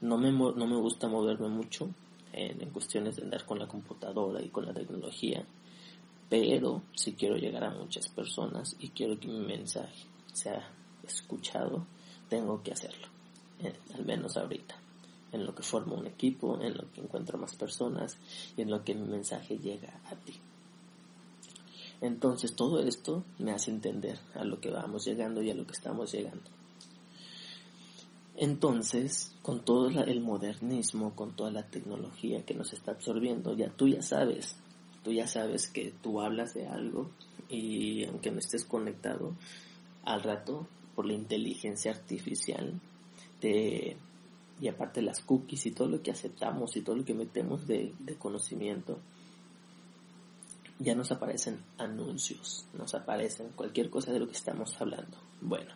No 0.00 0.18
me, 0.18 0.32
no 0.32 0.66
me 0.66 0.76
gusta 0.76 1.06
moverme 1.06 1.48
mucho 1.48 1.88
en, 2.32 2.68
cuestiones 2.70 3.14
de 3.14 3.22
andar 3.22 3.46
con 3.46 3.60
la 3.60 3.68
computadora 3.68 4.42
y 4.42 4.48
con 4.48 4.66
la 4.66 4.74
tecnología, 4.74 5.46
pero 6.28 6.82
si 6.92 7.12
quiero 7.12 7.36
llegar 7.36 7.62
a 7.62 7.70
muchas 7.70 8.08
personas 8.08 8.74
y 8.80 8.88
quiero 8.88 9.20
que 9.20 9.28
mi 9.28 9.38
mensaje 9.38 10.08
sea 10.32 10.68
escuchado, 11.04 11.86
tengo 12.28 12.60
que 12.60 12.72
hacerlo, 12.72 13.06
eh, 13.60 13.72
al 13.94 14.04
menos 14.04 14.36
ahorita, 14.36 14.74
en 15.30 15.46
lo 15.46 15.54
que 15.54 15.62
formo 15.62 15.94
un 15.94 16.08
equipo, 16.08 16.60
en 16.60 16.76
lo 16.76 16.90
que 16.90 17.02
encuentro 17.02 17.38
más 17.38 17.54
personas 17.54 18.18
y 18.56 18.62
en 18.62 18.70
lo 18.70 18.82
que 18.82 18.96
mi 18.96 19.06
mensaje 19.06 19.58
llega 19.58 20.00
a 20.10 20.16
ti. 20.16 20.34
Entonces 22.00 22.54
todo 22.54 22.80
esto 22.80 23.24
me 23.38 23.52
hace 23.52 23.70
entender 23.70 24.18
a 24.34 24.44
lo 24.44 24.60
que 24.60 24.70
vamos 24.70 25.04
llegando 25.04 25.42
y 25.42 25.50
a 25.50 25.54
lo 25.54 25.66
que 25.66 25.72
estamos 25.72 26.12
llegando. 26.12 26.50
Entonces, 28.36 29.36
con 29.42 29.64
todo 29.66 29.88
el 29.88 30.20
modernismo, 30.22 31.14
con 31.14 31.36
toda 31.36 31.50
la 31.50 31.66
tecnología 31.68 32.44
que 32.46 32.54
nos 32.54 32.72
está 32.72 32.92
absorbiendo, 32.92 33.54
ya 33.54 33.68
tú 33.68 33.86
ya 33.86 34.00
sabes, 34.00 34.56
tú 35.04 35.12
ya 35.12 35.26
sabes 35.26 35.68
que 35.68 35.92
tú 36.02 36.22
hablas 36.22 36.54
de 36.54 36.66
algo 36.66 37.10
y 37.50 38.06
aunque 38.06 38.30
no 38.30 38.38
estés 38.38 38.64
conectado, 38.64 39.36
al 40.04 40.22
rato 40.22 40.66
por 40.94 41.04
la 41.04 41.12
inteligencia 41.12 41.90
artificial 41.90 42.80
de, 43.42 43.98
y 44.58 44.68
aparte 44.68 45.02
las 45.02 45.20
cookies 45.20 45.66
y 45.66 45.72
todo 45.72 45.88
lo 45.88 46.02
que 46.02 46.10
aceptamos 46.10 46.74
y 46.76 46.80
todo 46.80 46.96
lo 46.96 47.04
que 47.04 47.12
metemos 47.12 47.66
de 47.66 47.92
conocimiento, 48.18 49.00
ya 50.80 50.94
nos 50.94 51.12
aparecen 51.12 51.62
anuncios, 51.78 52.66
nos 52.72 52.94
aparecen 52.94 53.50
cualquier 53.54 53.90
cosa 53.90 54.12
de 54.12 54.18
lo 54.18 54.26
que 54.26 54.32
estamos 54.32 54.80
hablando. 54.80 55.18
Bueno, 55.40 55.72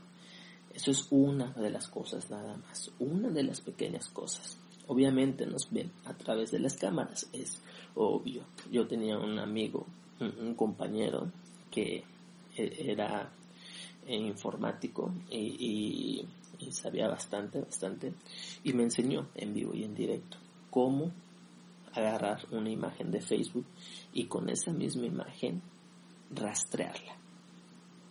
eso 0.75 0.90
es 0.90 1.06
una 1.11 1.52
de 1.52 1.70
las 1.70 1.88
cosas 1.88 2.30
nada 2.30 2.56
más, 2.56 2.90
una 2.99 3.28
de 3.28 3.42
las 3.42 3.61
pequeñas 3.61 4.08
cosas. 4.08 4.58
Obviamente 4.87 5.46
nos 5.46 5.70
ven 5.70 5.92
a 6.06 6.14
través 6.14 6.50
de 6.50 6.58
las 6.58 6.75
cámaras, 6.75 7.28
es 7.32 7.61
obvio. 7.94 8.44
Yo 8.73 8.87
tenía 8.87 9.18
un 9.18 9.38
amigo, 9.38 9.87
un, 10.20 10.54
compañero 10.54 11.30
que 11.70 12.02
e, 12.56 12.90
era 12.90 13.30
informático 14.06 15.12
y 15.30 16.26
sabía 16.70 17.08
bastante, 17.08 17.61
bastante, 17.61 18.12
y 18.62 18.73
me 18.73 18.84
enseñó 18.84 19.28
en 19.34 19.54
vivo 19.54 19.75
y 19.75 19.84
en 19.84 19.94
directo 19.94 20.38
cómo 20.70 21.12
agarrar 21.94 22.46
una 22.50 22.70
imagen 22.70 23.10
de 23.10 23.20
Facebook 23.20 23.66
y 24.12 24.26
con 24.26 24.48
esa 24.48 24.72
misma 24.72 25.06
imagen 25.06 25.62
rastrearla. 26.30 27.16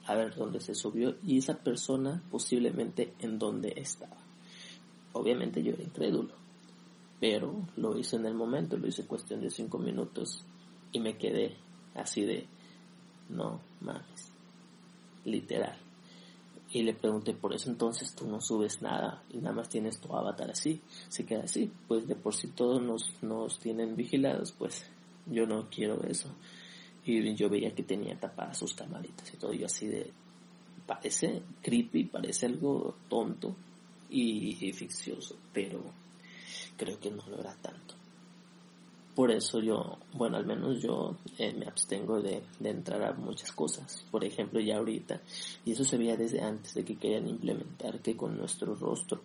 A 0.06 0.16
ver 0.16 0.36
dónde 0.36 0.60
se 0.60 0.76
subió 0.76 1.16
y 1.24 1.38
esa 1.38 1.58
persona 1.60 2.22
posiblemente 2.30 3.14
en 3.20 3.40
dónde 3.40 3.74
estaba. 3.78 4.18
Obviamente 5.14 5.64
yo 5.64 5.74
era 5.74 5.84
incrédulo, 5.84 6.34
pero 7.20 7.68
lo 7.78 7.98
hice 7.98 8.16
en 8.16 8.26
el 8.26 8.34
momento, 8.34 8.78
lo 8.78 8.88
hice 8.88 9.06
cuestión 9.06 9.42
de 9.42 9.50
cinco 9.50 9.78
minutos 9.78 10.46
y 10.92 11.00
me 11.00 11.18
quedé 11.18 11.56
así 11.96 12.24
de, 12.26 12.48
no 13.30 13.62
mames, 13.82 14.34
literal. 15.24 15.83
Y 16.76 16.82
le 16.82 16.96
pregunté, 16.96 17.36
por 17.36 17.54
eso 17.54 17.70
entonces 17.70 18.16
tú 18.16 18.28
no 18.28 18.42
subes 18.42 18.82
nada 18.82 19.24
y 19.30 19.38
nada 19.38 19.54
más 19.54 19.70
tienes 19.70 20.00
tu 20.00 20.12
avatar 20.12 20.50
así, 20.50 20.82
se 21.08 21.24
queda 21.24 21.44
así, 21.44 21.72
pues 21.88 22.08
de 22.08 22.16
por 22.16 22.34
sí 22.34 22.48
todos 22.48 22.82
nos, 22.82 23.14
nos 23.22 23.60
tienen 23.60 23.96
vigilados, 23.96 24.54
pues 24.54 24.84
yo 25.28 25.46
no 25.46 25.70
quiero 25.70 26.04
eso. 26.04 26.36
Y 27.06 27.36
yo 27.36 27.48
veía 27.48 27.76
que 27.76 27.84
tenía 27.84 28.20
tapadas 28.20 28.58
sus 28.58 28.74
camaritas 28.74 29.32
y 29.32 29.38
todo, 29.38 29.54
yo 29.54 29.68
así 29.68 29.86
de, 29.86 30.12
parece 30.88 31.44
creepy, 31.62 32.06
parece 32.06 32.48
algo 32.48 32.96
tonto 33.08 33.56
y, 34.10 34.58
y 34.60 34.74
ficcioso, 34.74 35.38
pero 35.54 35.80
creo 36.76 37.00
que 37.00 37.12
no 37.12 37.24
lo 37.28 37.40
era 37.40 37.54
tanto. 37.62 37.94
Por 39.16 39.30
eso 39.30 39.60
yo, 39.60 40.00
bueno, 40.14 40.38
al 40.38 40.46
menos 40.46 40.82
yo 40.82 41.16
eh, 41.38 41.54
me 41.54 41.68
abstengo 41.68 42.20
de, 42.20 42.42
de, 42.60 42.70
entrar 42.70 43.04
a 43.04 43.14
muchas 43.14 43.52
cosas. 43.52 44.04
Por 44.10 44.24
ejemplo, 44.24 44.60
ya 44.60 44.78
ahorita, 44.78 45.22
y 45.66 45.74
eso 45.74 45.84
se 45.84 45.98
veía 45.98 46.18
desde 46.18 46.42
antes 46.42 46.74
de 46.74 46.84
que 46.84 46.96
querían 46.96 47.28
implementar 47.28 48.02
que 48.02 48.18
con 48.18 48.36
nuestro 48.36 48.74
rostro 48.74 49.22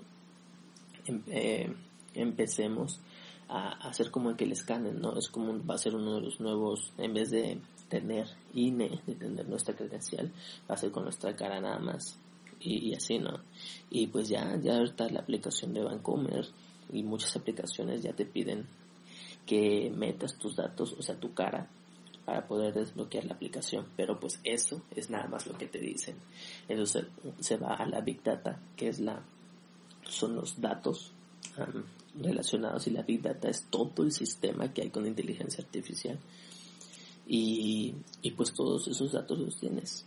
em, 1.06 1.22
eh, 1.28 1.74
empecemos 2.12 3.00
a, 3.48 3.88
hacer 3.88 4.10
como 4.10 4.36
que 4.36 4.44
el 4.44 4.52
escanen, 4.52 5.00
¿no? 5.00 5.16
Es 5.16 5.30
como 5.30 5.64
va 5.64 5.76
a 5.76 5.78
ser 5.78 5.94
uno 5.94 6.16
de 6.16 6.20
los 6.20 6.38
nuevos, 6.38 6.92
en 6.98 7.14
vez 7.14 7.30
de 7.30 7.58
tener 7.88 8.26
INE, 8.52 9.00
de 9.06 9.14
tener 9.14 9.48
nuestra 9.48 9.74
credencial, 9.74 10.30
va 10.70 10.74
a 10.74 10.78
ser 10.78 10.90
con 10.90 11.04
nuestra 11.04 11.34
cara 11.34 11.60
nada 11.60 11.78
más. 11.78 12.18
Y, 12.60 12.90
y 12.90 12.94
así, 12.94 13.18
¿no? 13.18 13.40
Y 13.88 14.08
pues 14.08 14.28
ya, 14.28 14.58
ya 14.60 14.76
ahorita 14.76 15.08
la 15.08 15.20
aplicación 15.20 15.72
de 15.72 15.82
Vancomer 15.82 16.46
y 16.92 17.02
muchas 17.04 17.34
aplicaciones 17.36 18.02
ya 18.02 18.12
te 18.12 18.26
piden 18.26 18.66
que 19.48 19.90
metas 19.96 20.36
tus 20.36 20.56
datos, 20.56 20.94
o 20.98 21.02
sea, 21.02 21.18
tu 21.18 21.32
cara, 21.32 21.66
para 22.26 22.46
poder 22.46 22.74
desbloquear 22.74 23.24
la 23.24 23.32
aplicación. 23.32 23.86
Pero 23.96 24.20
pues 24.20 24.38
eso 24.44 24.82
es 24.94 25.08
nada 25.08 25.26
más 25.26 25.46
lo 25.46 25.56
que 25.56 25.66
te 25.66 25.78
dicen. 25.78 26.16
Entonces 26.68 27.06
se 27.40 27.56
va 27.56 27.74
a 27.74 27.86
la 27.86 28.02
Big 28.02 28.22
Data, 28.22 28.60
que 28.76 28.88
es 28.88 29.00
la, 29.00 29.22
son 30.02 30.36
los 30.36 30.60
datos 30.60 31.12
relacionados 32.14 32.86
y 32.86 32.90
la 32.90 33.02
Big 33.02 33.22
Data 33.22 33.48
es 33.48 33.64
todo 33.70 34.02
el 34.02 34.12
sistema 34.12 34.72
que 34.74 34.82
hay 34.82 34.90
con 34.90 35.06
inteligencia 35.06 35.64
artificial. 35.64 36.18
Y, 37.26 37.94
y 38.20 38.30
pues 38.32 38.52
todos 38.52 38.86
esos 38.88 39.12
datos 39.12 39.38
los 39.38 39.56
tienes. 39.56 40.04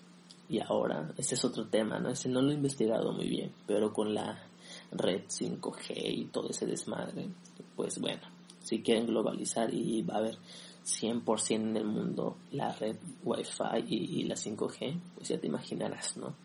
Y 0.49 0.59
ahora, 0.59 1.11
este 1.17 1.33
es 1.33 1.43
otro 1.43 1.65
tema, 1.67 1.97
¿no? 1.99 2.09
Ese 2.09 2.29
no 2.29 2.43
lo 2.43 2.51
he 2.51 2.55
investigado 2.55 3.11
muy 3.11 3.27
bien, 3.27 3.51
pero 3.65 3.91
con 3.91 4.13
la 4.13 4.47
red 4.91 5.23
5G 5.23 5.93
y 5.95 6.25
todo 6.25 6.51
ese 6.51 6.67
desmadre, 6.67 7.29
pues 7.75 7.99
bueno, 7.99 8.21
si 8.63 8.81
quieren 8.81 9.07
globalizar 9.07 9.73
y 9.73 10.01
va 10.01 10.15
a 10.15 10.17
haber 10.19 10.37
100% 10.85 11.51
en 11.51 11.77
el 11.77 11.85
mundo 11.85 12.37
la 12.51 12.71
red 12.73 12.97
Wi-Fi 13.23 13.85
y, 13.87 14.23
la 14.23 14.35
5G, 14.35 14.99
pues 15.15 15.29
ya 15.29 15.39
te 15.39 15.47
imaginarás, 15.47 16.17
¿no? 16.17 16.35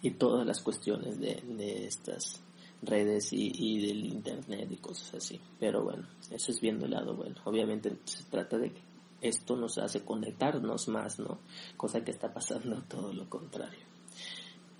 Y 0.00 0.12
todas 0.12 0.46
las 0.46 0.60
cuestiones 0.62 1.20
de, 1.20 1.42
de 1.46 1.86
estas 1.86 2.42
redes 2.82 3.32
y, 3.32 3.52
y, 3.54 3.86
del 3.86 4.04
internet 4.06 4.68
y 4.70 4.76
cosas 4.76 5.14
así. 5.14 5.40
Pero 5.60 5.84
bueno, 5.84 6.08
eso 6.30 6.50
es 6.50 6.60
viendo 6.60 6.86
el 6.86 6.92
lado 6.92 7.14
bueno. 7.14 7.36
Obviamente 7.44 7.96
se 8.04 8.24
trata 8.24 8.58
de 8.58 8.72
que 8.72 8.82
esto 9.20 9.56
nos 9.56 9.78
hace 9.78 10.04
conectarnos 10.04 10.88
más, 10.88 11.20
¿no? 11.20 11.38
Cosa 11.76 12.04
que 12.04 12.10
está 12.10 12.32
pasando 12.32 12.82
todo 12.88 13.12
lo 13.12 13.28
contrario. 13.28 13.86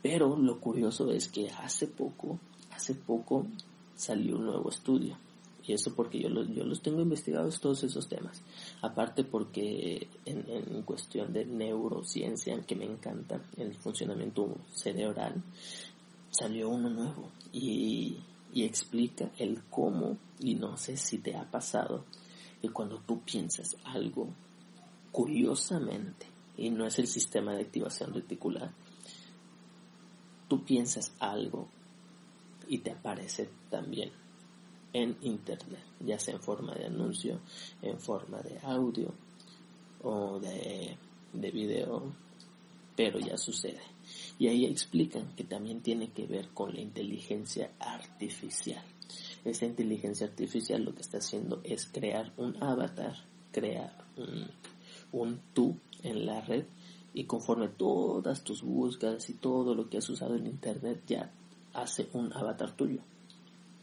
Pero 0.03 0.37
lo 0.37 0.59
curioso 0.59 1.11
es 1.13 1.29
que 1.29 1.49
hace 1.51 1.87
poco, 1.87 2.41
hace 2.73 2.95
poco 2.95 3.47
salió 4.03 4.37
un 4.37 4.47
nuevo 4.47 4.69
estudio. 4.69 5.17
Y 5.65 5.75
eso 5.75 5.95
porque 5.95 6.19
yo 6.19 6.29
los, 6.29 6.49
yo 6.49 6.65
los 6.65 6.83
tengo 6.83 7.03
investigados 7.03 7.61
todos 7.61 7.85
esos 7.85 8.09
temas. 8.09 8.43
Aparte 8.81 9.23
porque 9.23 10.09
en, 10.25 10.45
en 10.49 10.83
cuestión 10.83 11.33
de 11.33 11.45
neurociencia, 11.45 12.61
que 12.67 12.75
me 12.75 12.85
encanta, 12.85 13.41
el 13.57 13.77
funcionamiento 13.77 14.57
cerebral, 14.75 15.41
salió 16.31 16.69
uno 16.69 16.91
nuevo 16.91 17.31
y, 17.53 18.19
y 18.53 18.65
explica 18.65 19.31
el 19.39 19.63
cómo, 19.71 20.19
y 20.41 20.57
no 20.57 20.77
sé 20.77 20.97
si 20.97 21.19
te 21.19 21.37
ha 21.37 21.49
pasado, 21.49 22.05
que 22.61 22.71
cuando 22.71 22.99
tú 22.99 23.21
piensas 23.21 23.77
algo 23.85 24.29
curiosamente, 25.13 26.27
y 26.57 26.71
no 26.71 26.87
es 26.87 26.99
el 26.99 27.07
sistema 27.07 27.55
de 27.55 27.63
activación 27.63 28.13
reticular, 28.13 28.73
tú 30.49 30.65
piensas 30.65 31.15
algo 31.21 31.69
y 32.73 32.79
te 32.79 32.91
aparece 32.91 33.51
también 33.69 34.11
en 34.95 35.19
internet, 35.21 35.85
ya 36.01 36.19
sea 36.19 36.37
en 36.37 36.41
forma 36.41 36.75
de 36.75 36.87
anuncio, 36.87 37.39
en 37.83 38.01
forma 38.01 38.41
de 38.41 38.59
audio 38.63 39.13
o 40.03 40.41
de, 40.41 40.97
de 41.35 41.51
video, 41.51 42.15
pero 42.97 43.19
ya 43.19 43.37
sucede. 43.37 43.83
Y 44.39 44.49
ahí 44.49 44.65
explican 44.65 45.37
que 45.37 45.45
también 45.45 45.83
tiene 45.83 46.13
que 46.13 46.27
ver 46.27 46.49
con 46.55 46.73
la 46.73 46.81
inteligencia 46.81 47.73
artificial. 47.79 48.83
Esa 49.45 49.67
inteligencia 49.67 50.27
artificial 50.27 50.83
lo 50.83 50.95
que 50.95 51.03
está 51.03 51.19
haciendo 51.19 51.61
es 51.65 51.87
crear 51.87 52.33
un 52.39 52.57
avatar, 52.63 53.17
crear 53.53 54.03
un, 54.17 54.49
un 55.13 55.41
tú 55.53 55.77
en 56.03 56.25
la 56.25 56.41
red 56.41 56.65
y 57.13 57.25
conforme 57.25 57.69
todas 57.69 58.43
tus 58.43 58.63
búsquedas 58.63 59.29
y 59.29 59.35
todo 59.35 59.75
lo 59.75 59.91
que 59.91 59.99
has 59.99 60.09
usado 60.09 60.37
en 60.37 60.47
internet 60.47 61.03
ya 61.07 61.31
hace 61.75 62.09
un 62.13 62.33
avatar 62.33 62.73
tuyo 62.77 63.01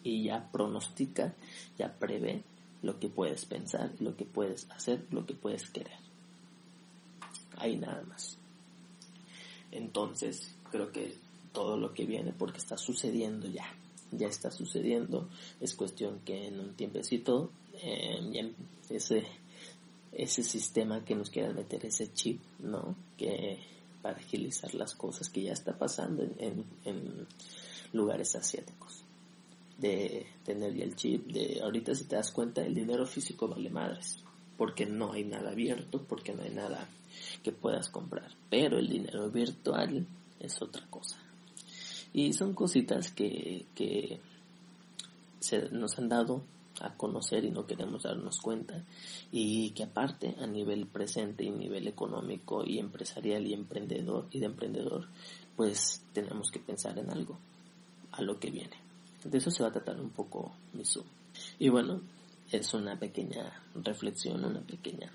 y 0.04 0.24
ya 0.24 0.50
pronostica, 0.52 1.34
ya 1.78 1.98
prevé 1.98 2.44
lo 2.82 3.00
que 3.00 3.10
puedes 3.10 3.46
pensar, 3.46 3.92
lo 4.00 4.16
que 4.16 4.26
puedes 4.26 4.70
hacer, 4.72 5.06
lo 5.12 5.26
que 5.26 5.34
puedes 5.34 5.70
querer. 5.70 5.98
Ahí 7.58 7.76
nada 7.76 8.02
más. 8.04 8.38
Entonces, 9.72 10.56
creo 10.72 10.92
que 10.92 11.16
todo 11.52 11.78
lo 11.78 11.94
que 11.94 12.06
viene, 12.06 12.32
porque 12.32 12.60
está 12.60 12.78
sucediendo 12.78 13.48
ya, 13.48 13.66
ya 14.12 14.28
está 14.28 14.50
sucediendo, 14.52 15.30
es 15.60 15.76
cuestión 15.76 16.20
que 16.26 16.48
en 16.48 16.60
un 16.60 16.74
tiempecito 16.76 17.52
eh, 17.82 18.54
ese, 18.90 19.26
ese 20.12 20.44
sistema 20.44 21.04
que 21.04 21.16
nos 21.16 21.30
quiera 21.30 21.52
meter 21.54 21.86
ese 21.86 22.12
chip, 22.14 22.42
¿no? 22.60 22.96
Que 23.18 23.60
para 24.02 24.18
agilizar 24.18 24.74
las 24.74 24.96
cosas 24.96 25.30
que 25.30 25.44
ya 25.44 25.54
está 25.54 25.78
pasando 25.78 26.24
en, 26.38 27.28
lugares 27.92 28.36
asiáticos. 28.36 29.04
De 29.78 30.28
tener 30.46 30.76
ya 30.76 30.84
el 30.84 30.96
chip, 30.96 31.28
de 31.28 31.62
ahorita 31.62 31.96
si 31.96 32.04
te 32.04 32.16
das 32.16 32.32
cuenta 32.32 32.66
el 32.66 32.76
dinero 32.76 33.06
físico 33.06 33.48
vale 33.48 33.70
madres, 33.70 34.18
porque 34.58 34.86
no 34.86 35.14
hay 35.14 35.24
nada 35.24 35.52
abierto, 35.52 36.04
porque 36.08 36.34
no 36.34 36.44
hay 36.44 36.52
nada 36.52 36.88
que 37.44 37.52
puedas 37.52 37.90
comprar. 37.90 38.30
Pero 38.50 38.78
el 38.78 38.88
dinero 38.88 39.30
virtual 39.32 40.06
es 40.40 40.62
otra 40.62 40.86
cosa. 40.90 41.18
Y 42.14 42.34
son 42.34 42.54
cositas 42.54 43.12
que, 43.12 43.66
que 43.74 44.20
se 45.40 45.70
nos 45.70 45.98
han 45.98 46.10
dado 46.10 46.44
a 46.82 46.96
conocer 46.96 47.46
y 47.46 47.52
no 47.52 47.66
queremos 47.66 48.04
darnos 48.04 48.40
cuenta. 48.40 48.84
Y 49.32 49.72
que 49.72 49.84
aparte 49.84 50.36
a 50.40 50.48
nivel 50.48 50.88
presente 50.88 51.44
y 51.44 51.52
nivel 51.52 51.88
económico 51.88 52.64
y 52.66 52.80
empresarial 52.80 53.46
y 53.48 53.54
emprendedor 53.54 54.28
y 54.32 54.40
de 54.40 54.46
emprendedor 54.46 55.08
pues 55.56 56.06
tenemos 56.14 56.52
que 56.52 56.60
pensar 56.60 56.98
en 56.98 57.10
algo 57.10 57.38
a 58.14 58.22
lo 58.22 58.40
que 58.40 58.50
viene. 58.50 58.78
De 59.24 59.38
eso 59.38 59.52
se 59.52 59.62
va 59.62 59.68
a 59.68 59.74
tratar 59.74 60.00
un 60.00 60.12
poco 60.12 60.54
mi 60.74 60.84
y 61.60 61.70
bueno 61.70 62.02
es 62.52 62.74
una 62.74 62.98
pequeña 62.98 63.62
reflexión 63.76 64.44
una 64.44 64.62
pequeña 64.62 65.12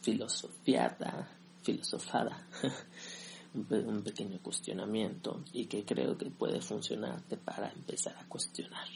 filosofiada 0.00 1.28
filosofada 1.62 2.46
un 3.54 4.02
pequeño 4.02 4.38
cuestionamiento 4.42 5.42
y 5.52 5.66
que 5.66 5.84
creo 5.84 6.16
que 6.16 6.30
puede 6.30 6.60
funcionarte 6.60 7.36
para 7.36 7.70
empezar 7.70 8.16
a 8.16 8.28
cuestionar 8.28 8.86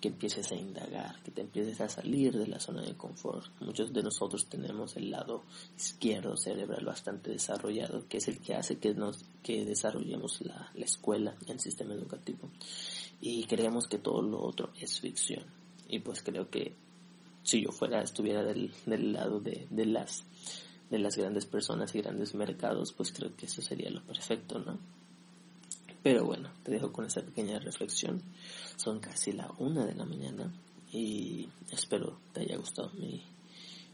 que 0.00 0.08
empieces 0.08 0.50
a 0.50 0.54
indagar, 0.54 1.22
que 1.22 1.30
te 1.30 1.42
empieces 1.42 1.80
a 1.80 1.88
salir 1.88 2.36
de 2.36 2.46
la 2.46 2.58
zona 2.58 2.82
de 2.82 2.96
confort. 2.96 3.46
Muchos 3.60 3.92
de 3.92 4.02
nosotros 4.02 4.46
tenemos 4.48 4.96
el 4.96 5.10
lado 5.10 5.44
izquierdo 5.76 6.36
cerebral 6.36 6.84
bastante 6.84 7.30
desarrollado, 7.30 8.08
que 8.08 8.16
es 8.18 8.28
el 8.28 8.38
que 8.38 8.54
hace 8.54 8.78
que 8.78 8.94
nos 8.94 9.24
que 9.42 9.64
desarrollemos 9.64 10.40
la, 10.40 10.70
la 10.74 10.84
escuela, 10.84 11.36
el 11.46 11.60
sistema 11.60 11.94
educativo. 11.94 12.50
Y 13.20 13.44
creemos 13.44 13.86
que 13.86 13.98
todo 13.98 14.22
lo 14.22 14.40
otro 14.40 14.70
es 14.80 15.00
ficción. 15.00 15.44
Y 15.88 15.98
pues 15.98 16.22
creo 16.22 16.48
que 16.48 16.74
si 17.42 17.62
yo 17.62 17.70
fuera, 17.70 18.02
estuviera 18.02 18.42
del, 18.42 18.72
del 18.86 19.12
lado 19.12 19.40
de, 19.40 19.66
de 19.70 19.86
las 19.86 20.24
de 20.90 20.98
las 20.98 21.16
grandes 21.16 21.46
personas 21.46 21.94
y 21.94 22.00
grandes 22.02 22.34
mercados, 22.34 22.92
pues 22.92 23.12
creo 23.12 23.34
que 23.36 23.46
eso 23.46 23.62
sería 23.62 23.90
lo 23.90 24.02
perfecto, 24.02 24.58
¿no? 24.58 24.76
Pero 26.02 26.24
bueno, 26.24 26.50
te 26.62 26.72
dejo 26.72 26.92
con 26.92 27.04
esa 27.04 27.22
pequeña 27.22 27.58
reflexión. 27.58 28.22
Son 28.76 29.00
casi 29.00 29.32
la 29.32 29.52
una 29.58 29.84
de 29.84 29.94
la 29.94 30.06
mañana 30.06 30.52
y 30.92 31.48
espero 31.70 32.18
te 32.32 32.40
haya 32.40 32.56
gustado 32.56 32.90
mi 32.98 33.22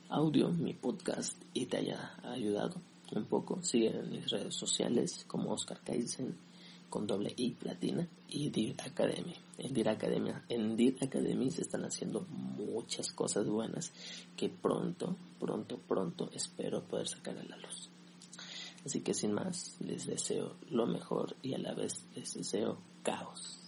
audio, 0.09 0.51
mi 0.51 0.73
podcast 0.73 1.37
y 1.53 1.66
te 1.66 1.79
haya 1.79 2.14
ayudado 2.23 2.81
un 3.14 3.25
poco. 3.25 3.61
Sigue 3.62 3.90
en 3.90 4.11
mis 4.11 4.31
redes 4.31 4.55
sociales 4.55 5.25
como 5.27 5.53
Oscar 5.53 5.81
Kaizen 5.85 6.37
con 6.88 7.07
doble 7.07 7.35
I 7.37 7.51
platina 7.51 8.07
y 8.29 8.51
DIR 8.51 8.77
Academy. 8.83 9.35
En 9.59 9.75
DIR 9.75 9.88
Academy, 9.88 10.31
en 10.49 10.97
Academy 11.03 11.51
se 11.51 11.62
están 11.62 11.85
haciendo 11.85 12.25
muchas 12.57 13.11
cosas 13.12 13.49
buenas 13.49 13.92
que 14.37 14.49
pronto, 14.49 15.16
pronto, 15.40 15.79
pronto 15.79 16.31
espero 16.33 16.85
poder 16.85 17.09
sacar 17.09 17.37
a 17.37 17.45
la 17.45 17.57
luz. 17.57 17.90
Así 18.87 19.01
que 19.01 19.14
sin 19.14 19.33
más, 19.33 19.77
les 19.81 20.07
deseo 20.07 20.55
lo 20.70 20.87
mejor 20.87 21.35
y 21.42 21.55
a 21.55 21.59
la 21.59 21.75
vez 21.75 22.07
les 22.14 22.35
deseo 22.35 22.79
caos. 23.03 23.59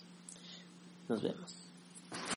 Nos 1.09 1.23
vemos. 1.23 1.68